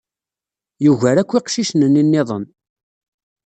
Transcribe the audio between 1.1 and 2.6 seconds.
akk iqcicen-nni niḍen.